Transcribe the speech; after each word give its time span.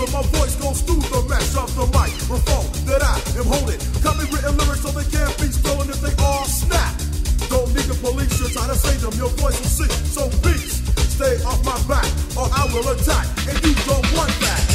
where 0.00 0.22
my 0.22 0.22
voice 0.32 0.56
goes 0.56 0.80
through 0.80 1.04
the 1.12 1.20
mesh 1.28 1.52
of 1.60 1.68
the 1.76 1.84
mic. 1.92 2.12
The 2.24 2.38
phone 2.48 2.68
that 2.88 3.02
I 3.04 3.16
am 3.36 3.46
holding. 3.46 3.80
Copywritten 4.00 4.56
lyrics 4.56 4.80
so 4.80 4.90
they 4.96 5.04
can't 5.12 5.36
be 5.36 5.48
stolen 5.52 5.90
if 5.90 6.00
they 6.00 6.14
are 6.16 6.44
snap. 6.46 6.96
Don't 7.52 7.68
need 7.74 7.84
the 7.84 7.98
police 8.00 8.32
to 8.40 8.48
try 8.48 8.66
to 8.66 8.74
save 8.74 9.00
them. 9.02 9.12
Your 9.20 9.32
voice 9.36 9.60
will 9.60 9.74
see. 9.84 9.90
So 10.08 10.28
please 10.40 10.80
stay 11.12 11.36
off 11.44 11.60
my 11.64 11.76
back, 11.84 12.08
or 12.32 12.48
I 12.48 12.64
will 12.72 12.88
attack. 12.96 13.26
And 13.48 13.58
you 13.60 13.74
don't 13.84 14.08
want 14.16 14.32
that. 14.40 14.69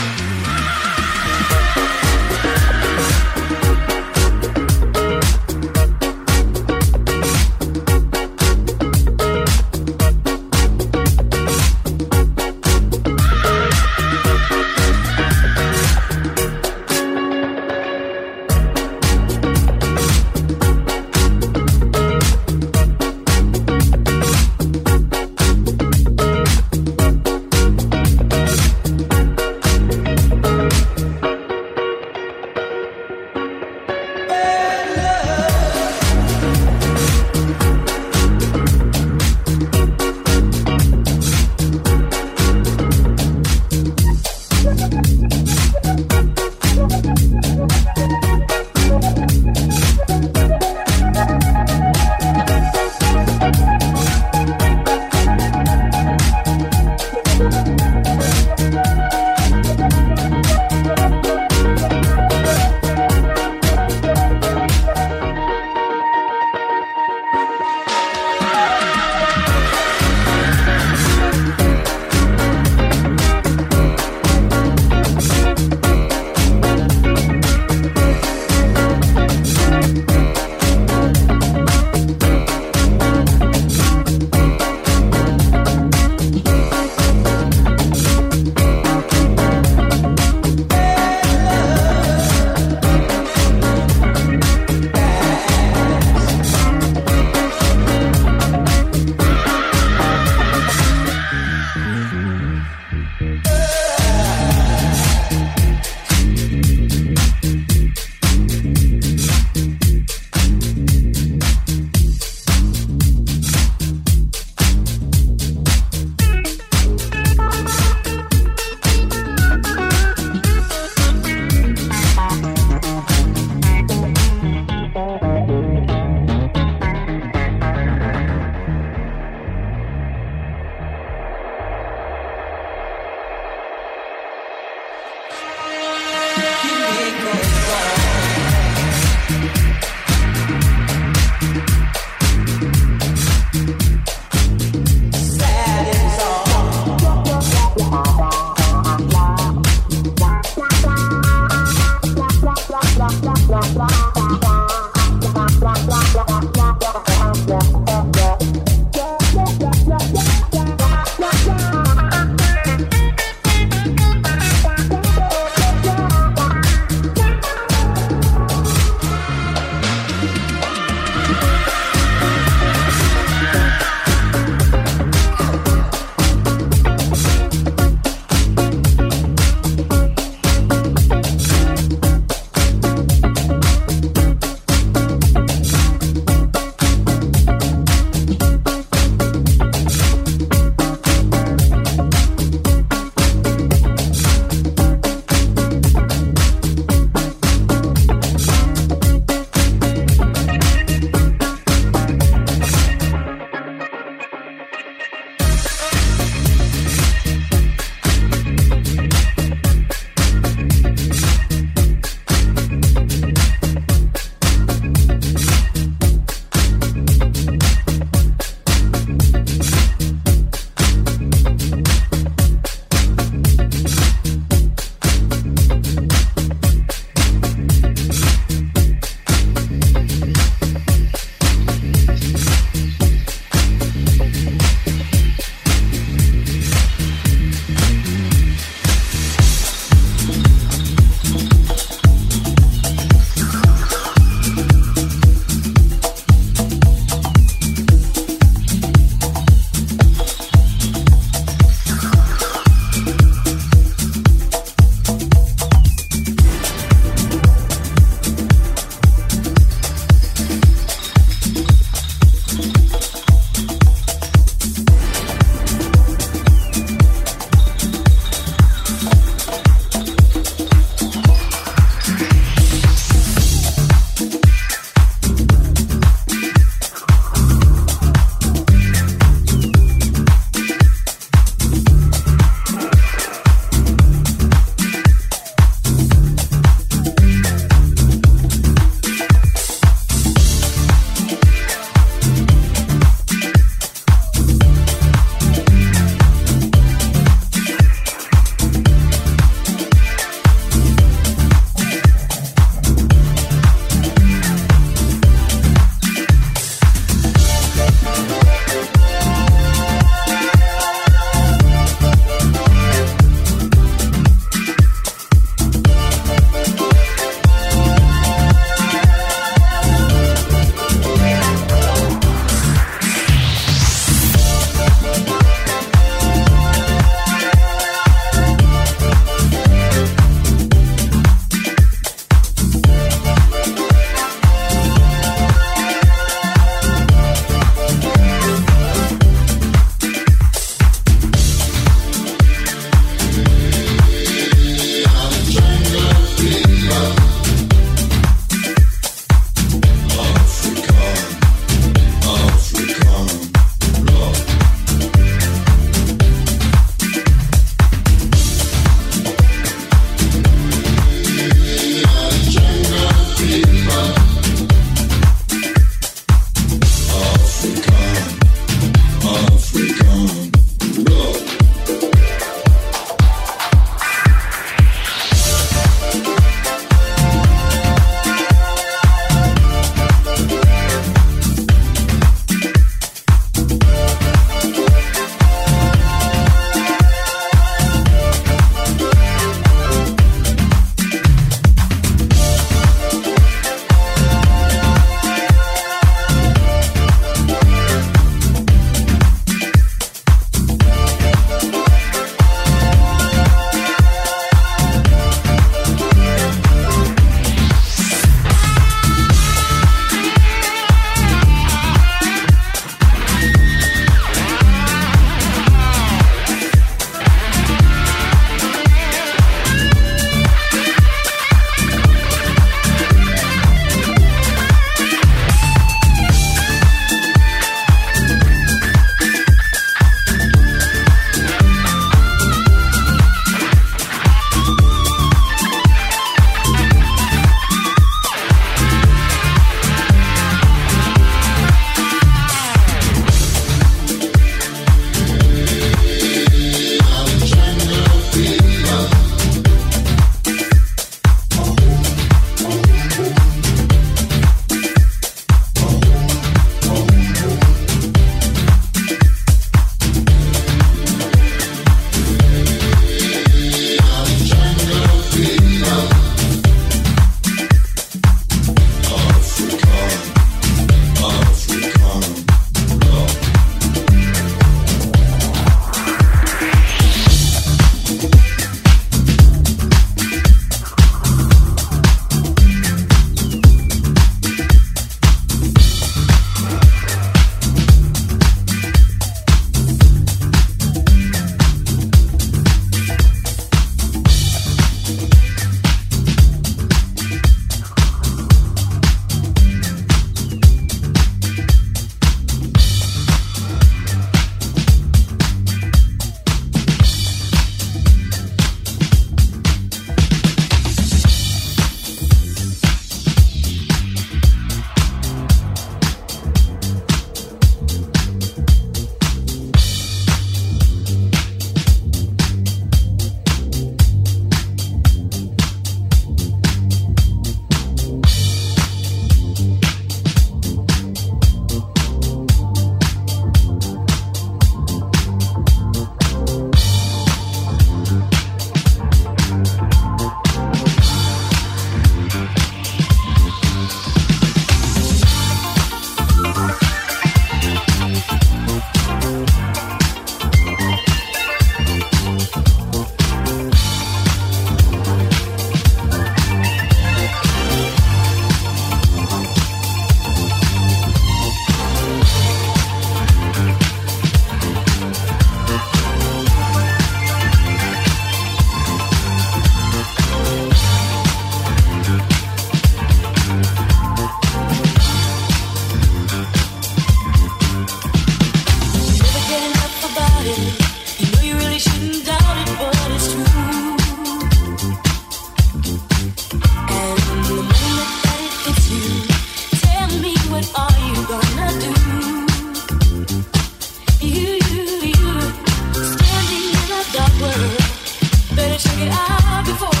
It 598.99 599.09
out 599.09 599.65
before. 599.65 600.00